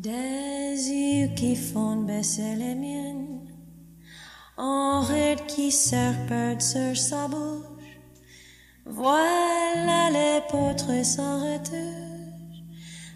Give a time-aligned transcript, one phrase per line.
[0.00, 3.48] Des yeux qui font baisser les miennes,
[4.56, 7.98] en ride qui serpent sur sa bouche.
[8.86, 10.10] Voilà
[10.50, 12.62] portraits sans retouche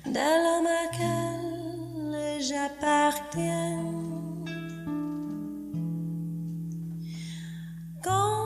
[0.06, 3.84] de l'homme auquel j'appartiens.
[8.02, 8.42] Quand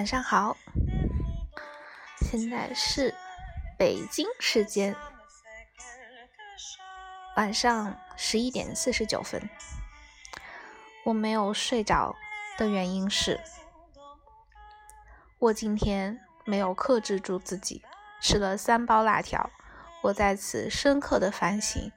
[0.00, 0.56] 晚上好，
[2.22, 3.14] 现在是
[3.76, 4.96] 北京时间
[7.36, 9.50] 晚上十一点四十九分。
[11.04, 12.16] 我没有睡着
[12.56, 13.42] 的原因是，
[15.38, 17.84] 我今天没有克制住自己，
[18.22, 19.50] 吃了三包辣条。
[20.00, 21.92] 我在此深刻的反省，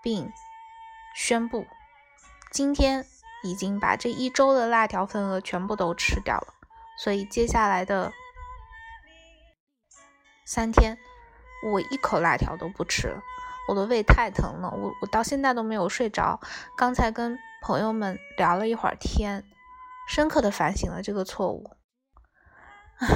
[0.00, 0.32] 并
[1.16, 1.66] 宣布，
[2.52, 3.04] 今天
[3.42, 6.54] 已经把这一周的辣条份额全部都吃掉了。
[6.98, 8.12] 所以接下来的
[10.44, 10.98] 三天，
[11.70, 13.20] 我一口辣条都不吃了。
[13.68, 16.40] 我的胃太疼了，我我到现在都没有睡着。
[16.76, 19.44] 刚才跟朋友们聊了一会儿天，
[20.08, 21.76] 深刻的反省了这个错误。
[22.98, 23.08] 唉，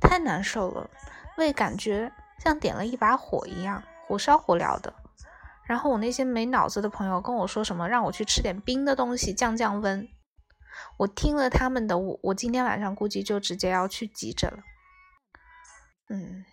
[0.00, 0.90] 太难受了，
[1.36, 2.10] 胃感觉
[2.42, 4.94] 像点了一把火一样，火烧火燎的。
[5.64, 10.08] 然后我那些没脑子的朋友跟我说什么，让我去吃点冰的东西降降温。
[10.98, 14.58] 我听了他们的，我我今天晚上估计就直接要去急诊了。
[16.08, 16.44] 嗯，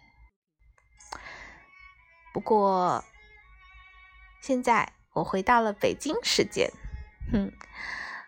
[2.33, 3.03] 不过
[4.41, 6.69] 现在我回到了北京时间，
[7.31, 7.51] 哼，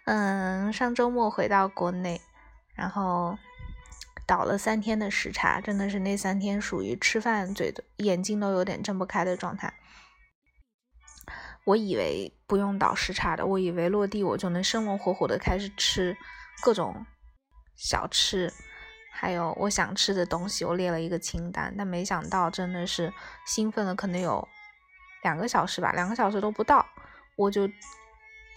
[0.06, 2.22] 嗯，上周末回到国内，
[2.76, 3.38] 然后
[4.28, 9.74] 倒了三天的时差，真的是那三天属于吃饭嘴的眼睛都有点睁不开的状态。
[11.66, 16.16] 我以为不用倒时差的，我以为落地我就能生龙活虎的开始吃
[16.62, 17.06] 各种
[17.76, 18.54] 小吃，
[19.12, 21.74] 还有我想吃的东西，我列了一个清单。
[21.78, 23.12] 但没想到真的是
[23.48, 24.48] 兴奋了，可能有
[25.24, 26.86] 两个小时吧，两个小时都不到，
[27.36, 27.68] 我就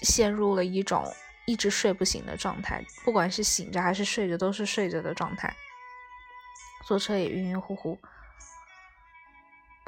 [0.03, 1.03] 陷入了一种
[1.47, 5.57] 一直睡不醒的状态，不管是醒着还是睡着，都是睡着的状态。
[6.85, 7.99] 坐车也晕晕乎乎。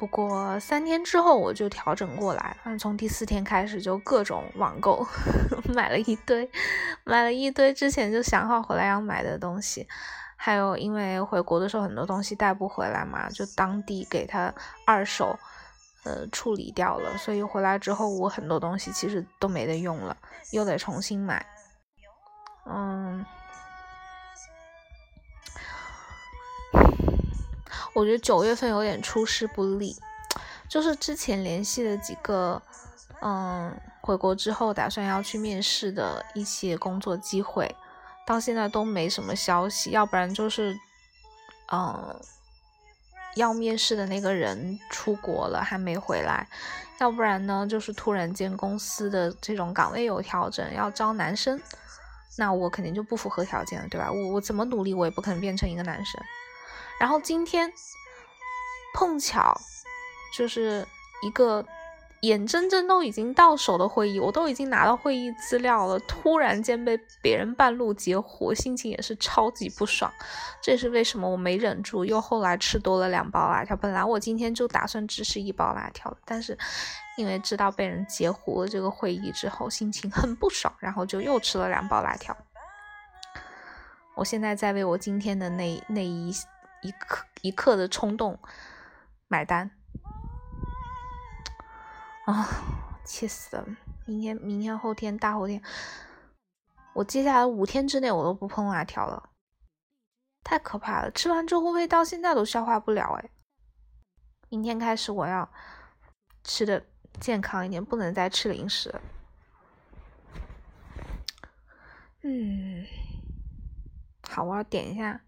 [0.01, 5.05] 不过三天之后我就调整过来，反正从第四天开始就各种网购，
[5.75, 6.49] 买了一堆，
[7.03, 9.87] 买了一堆之前就想好回来要买的东西，
[10.35, 14.51] 还有因为回国的时候很多东西带不回来嘛，就当地给他
[14.87, 15.37] 二手，
[16.03, 20.17] 呃处理掉了，所以回来之后我很多东西其实都没得用了，
[20.51, 21.45] 又得重新买，
[22.65, 23.23] 嗯。
[27.93, 29.95] 我觉得九月份有点出师不利，
[30.69, 32.61] 就是之前联系的几个，
[33.21, 37.75] 嗯，回国之后打算要去面试的一些工作机会，
[38.25, 40.73] 到现在都没什么消息，要不然就是，
[41.71, 42.15] 嗯，
[43.35, 46.47] 要面试的那个人出国了还没回来，
[46.99, 51.61] 要不然呢就是突然间公司的这种岗位有调整，要招男生，
[52.37, 54.09] 那我肯定就不符合条件了，对吧？
[54.09, 56.21] 我我怎么努力我也不可能变成一个男生。
[57.01, 57.73] 然后今天
[58.93, 59.59] 碰巧
[60.37, 60.87] 就是
[61.23, 61.65] 一个
[62.21, 70.13] 眼睁睁都已经到手的会议，我都已经拿到会议资料了，突然间被别人半路截胡，心情也是超级不爽。
[70.61, 73.75] 这也是为什么我没忍住，又后来吃多了两包辣条。
[73.75, 76.55] 本来我今天就打算只吃一包辣条，但是
[77.17, 82.37] 因为知道被人截胡了这个会议之后，心情很不爽，然后就又吃了两包辣条。
[84.13, 86.31] 我现在在为我今天的那那一。
[86.81, 88.39] 一刻一刻的冲动，
[89.27, 89.71] 买单
[92.25, 92.47] 啊！
[93.03, 93.65] 气死了！
[94.05, 95.61] 明天、明天、后天、大后天，
[96.93, 99.29] 我接下来五天之内我都不碰辣条了，
[100.43, 101.11] 太可怕了！
[101.11, 103.29] 吃完之后胃到现在都消化不了哎。
[104.49, 105.51] 明天开始我要
[106.43, 106.85] 吃的
[107.19, 108.93] 健康一点，不能再吃零食。
[112.21, 112.85] 嗯，
[114.29, 115.21] 好，我要点一下。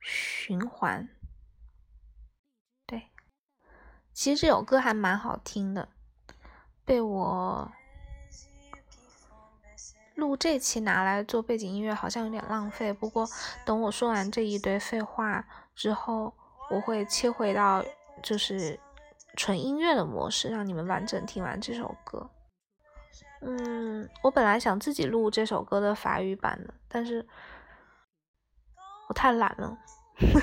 [0.00, 1.08] 循环，
[2.86, 3.10] 对，
[4.12, 5.88] 其实这首歌还蛮好听的，
[6.84, 7.70] 被我
[10.14, 12.92] 录这期拿来做背景音乐好像有点浪费。
[12.92, 13.28] 不过
[13.64, 16.32] 等我说完这一堆废话之后，
[16.70, 17.84] 我会切回到
[18.22, 18.78] 就是
[19.36, 22.30] 纯音乐的模式，让你们完整听完这首歌。
[23.40, 27.26] 嗯，我本来想自己录这首歌的法语版的，但是。
[29.08, 29.76] 我太懒了，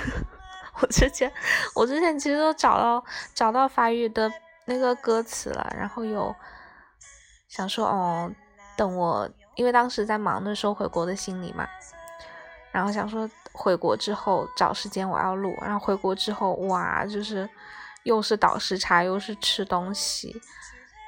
[0.82, 1.32] 我之前
[1.76, 3.04] 我之前其实都找到
[3.34, 4.32] 找到法语的
[4.66, 6.36] 那个歌词了，然后有
[7.48, 8.32] 想说哦，
[8.76, 11.68] 等我因为当时在忙的时候回国的心理嘛，
[12.72, 17.48] 然后想说回国之后找时间我要录，然后回国之后哇，就是
[18.04, 20.42] 又是倒时差，又是吃东西，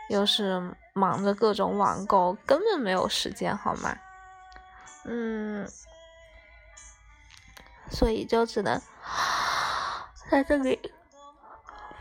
[0.09, 0.61] 又是
[0.93, 3.97] 忙着各种网购，根本没有时间好吗？
[5.05, 5.67] 嗯。
[7.89, 8.81] 所以就只能
[10.29, 10.91] 在这里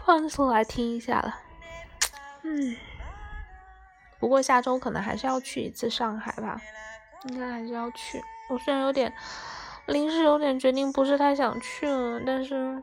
[0.04, 1.38] 放出来听一下了。
[2.42, 2.76] 嗯，
[4.18, 6.60] 不过下周可能还是要去一次上海吧，
[7.24, 8.22] 应该还是要去。
[8.48, 9.12] 我虽然有点
[9.86, 12.82] 临时有点决定，不是太想去了，但是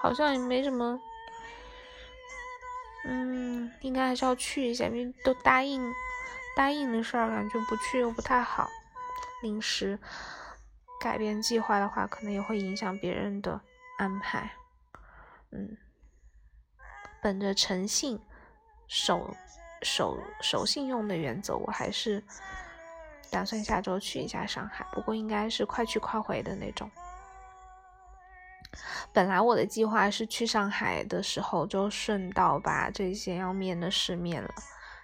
[0.00, 1.00] 好像也没什么。
[3.04, 5.94] 嗯，应该还是要去一下，因为都答应
[6.56, 8.68] 答应的事儿，感觉不去又不太好，
[9.42, 9.98] 临时。
[11.00, 13.60] 改变计划的话，可能也会影响别人的
[13.98, 14.50] 安排。
[15.50, 15.76] 嗯，
[17.22, 18.20] 本着诚信、
[18.86, 19.34] 守
[19.82, 22.22] 守守信用的原则，我还是
[23.30, 24.86] 打算下周去一下上海。
[24.92, 26.90] 不过应该是快去快回的那种。
[29.12, 34.50] 本来我的计划是去上海的时候就顺道把这些要面的试面了，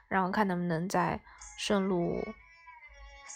[0.09, 1.19] 然后看能不能再
[1.57, 2.23] 顺路。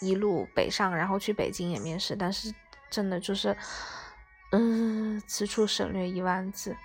[0.01, 2.53] 一路北上，然后去北京也面试，但是
[2.89, 3.55] 真的就是，
[4.51, 6.75] 嗯，此处省略一万字。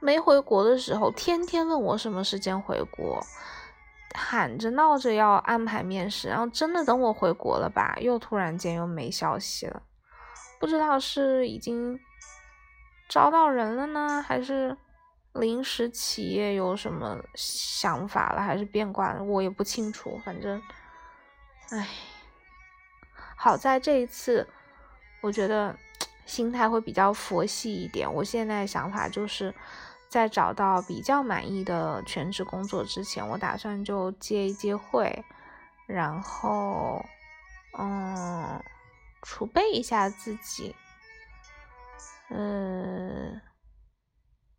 [0.00, 3.24] 没回国的时候，天天问我什么时间回国，
[4.14, 9.82] 喊着闹着要安排面试，然后真的等我回国了吧，又突然间又没消息了，
[10.58, 11.98] 不知道是已经
[13.08, 14.76] 招到人了呢，还是
[15.32, 20.62] 临时企业有什么想法了，还是变卦了，我也不清楚，反正。
[21.70, 21.88] 唉，
[23.36, 24.48] 好在这一次，
[25.20, 25.76] 我觉得
[26.24, 28.12] 心态会比较佛系一点。
[28.12, 29.52] 我现在想法就是，
[30.08, 35.24] 在找到比较满意的全职工作之前，我打算就接一接会，
[35.88, 37.04] 然后，
[37.76, 38.62] 嗯，
[39.22, 40.76] 储备一下自己，
[42.30, 43.40] 嗯，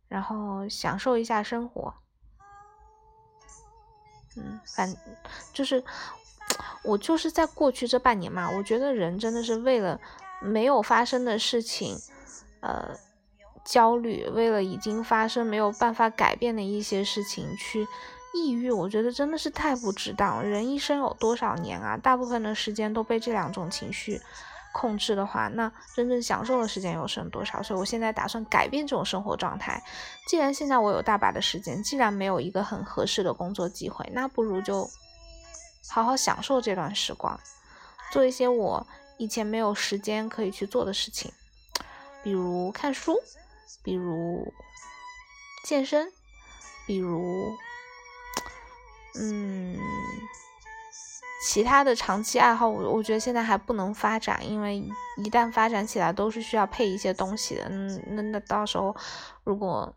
[0.08, 1.94] 然后享受一下生活。
[4.36, 4.94] 嗯，反
[5.54, 5.82] 就是。
[6.88, 10.00] 我就是在过去这半年嘛，我觉得人真的是为了
[10.40, 11.94] 没有发生的事情，
[12.60, 12.96] 呃，
[13.62, 17.86] 焦虑；为了已经发生没有办法改变的一些事情去
[18.32, 18.70] 抑郁。
[18.70, 20.42] 我觉得真的是太不值当。
[20.42, 21.94] 人一生有多少年啊？
[21.98, 24.18] 大部分的时间都被这两种情绪
[24.72, 27.62] 控制的话，那真正享受的时间又剩多少？
[27.62, 29.82] 所以我现在打算改变这种生活状态。
[30.26, 34.88] 既然现在我有大把的时间，既然没有一个很合适的工作机会，那不如就。
[35.90, 37.38] 好好享受这段时光，
[38.12, 38.86] 做一些我
[39.16, 41.32] 以前没有时间可以去做的事情，
[42.22, 43.18] 比如看书，
[43.82, 44.52] 比如
[45.64, 46.12] 健身，
[46.86, 47.56] 比如，
[49.18, 49.78] 嗯，
[51.44, 54.76] 其他的长期爱好，我我觉得现在还不能发展，因为
[55.16, 57.66] 一旦发展起来都是需要配一些东西的。
[57.70, 58.94] 嗯，那那到时候
[59.42, 59.92] 如果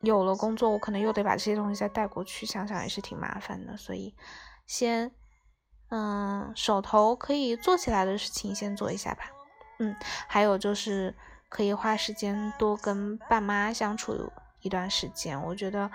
[0.00, 4.14] 有了工作，我可能又得把这些东西再带过去，想想也是挺麻烦的，所以。
[4.66, 5.12] 先，
[5.90, 9.30] 嗯，手头可以做起来的事情先做一下吧。
[9.78, 9.94] 嗯，
[10.26, 11.14] 还有就是
[11.48, 15.40] 可以花时间多跟爸妈相处一段时间。
[15.42, 15.90] 我觉得，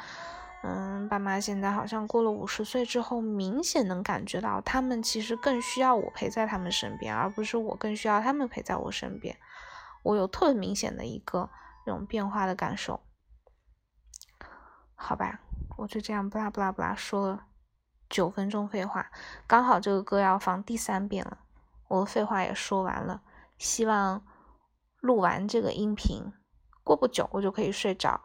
[0.63, 9.37] 嗯，爸妈现在好像过了五十岁之后，明显能感觉到他们其实更需要我陪在他们身边，而不是我更需要他们陪在我身边。
[10.03, 11.49] 我有特别明显的一个
[11.85, 13.01] 这种变化的感受。
[14.95, 15.41] 好吧，
[15.77, 17.47] 我就这样不拉不拉不拉说了。
[18.11, 19.09] 九分钟废话，
[19.47, 21.39] 刚好这个歌要放第三遍了，
[21.87, 23.23] 我的废话也说完了。
[23.57, 24.23] 希望
[24.99, 26.31] 录完这个音频，
[26.83, 28.21] 过不久我就可以睡着。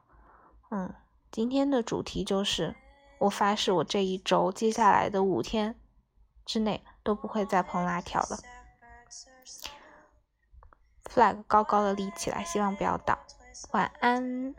[0.70, 0.92] 嗯，
[1.30, 2.74] 今天的主题就是，
[3.20, 5.78] 我发誓我这一周接下来的五天
[6.44, 8.38] 之内都不会再碰辣条了。
[11.04, 13.16] flag 高高的立起来，希望不要倒。
[13.70, 14.54] 晚安。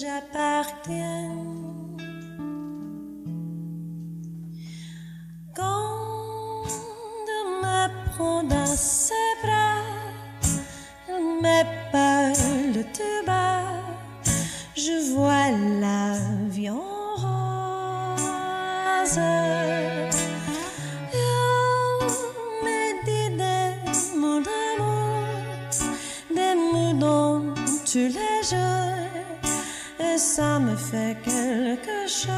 [0.00, 1.30] j'appartiens.
[5.54, 6.64] Quand
[7.34, 9.80] elle me prend dans ses bras,
[11.08, 13.80] elle m'appelle de bas,
[14.76, 15.50] je vois
[15.80, 16.04] la
[16.48, 16.82] vie en
[17.22, 19.20] rose.
[30.76, 32.36] fait quelque chose.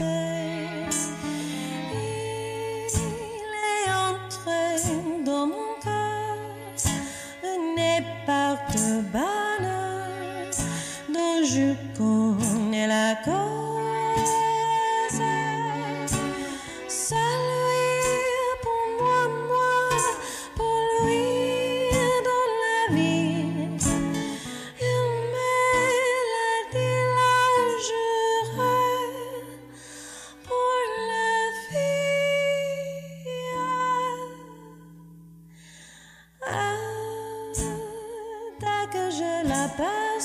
[0.00, 0.90] Il
[3.68, 4.62] est entré
[5.24, 6.36] dans mon cœur
[7.44, 9.70] une épave de balle
[11.08, 11.74] dont je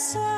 [0.03, 0.32] So.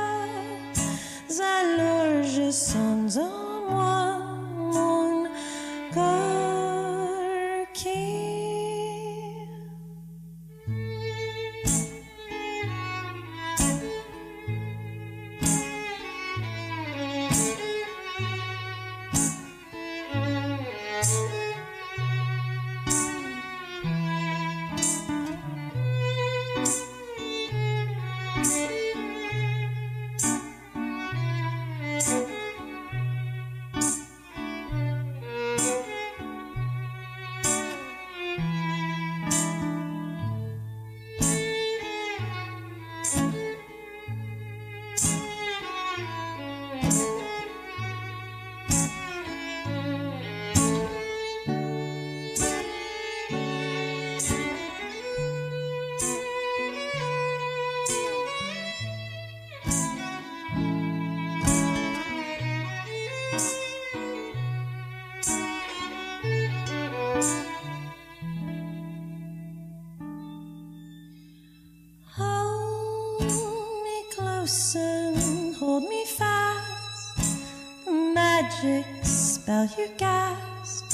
[79.68, 80.86] Spell you cast.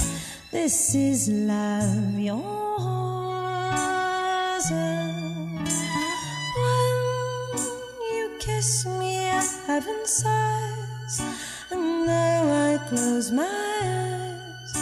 [0.52, 2.42] This is love yours.
[4.72, 5.66] When
[8.14, 9.16] you kiss me,
[9.68, 11.22] heaven sighs.
[11.72, 13.44] And though I close my
[13.84, 14.74] eyes,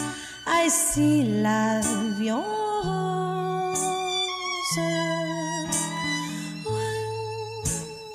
[0.46, 3.80] I see love yours.
[6.64, 7.06] When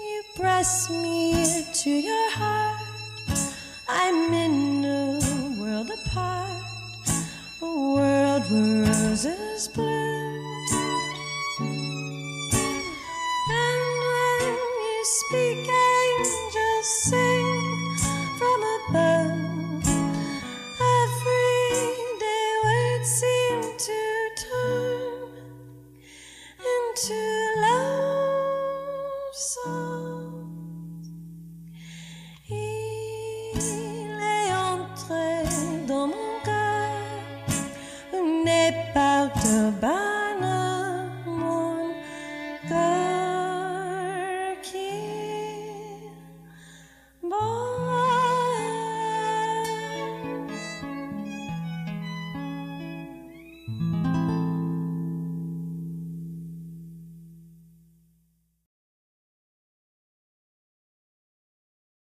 [0.09, 2.79] you press me to your heart,
[3.87, 4.64] I'm in
[9.69, 10.43] bloom.
[13.49, 17.97] And when you speak, angels sing
[18.37, 19.87] from above.
[20.99, 24.01] Everyday words seem to
[24.43, 25.29] turn
[26.75, 27.19] into
[27.61, 31.05] love songs.
[32.49, 35.33] Il est entré
[35.87, 36.65] dans mon cœur
[39.33, 40.14] about